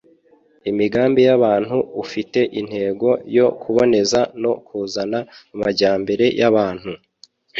[0.69, 5.19] Imigambi y'abantu ufite intego yo kuboneza no kuzana
[5.53, 6.91] amajyambere y'abantu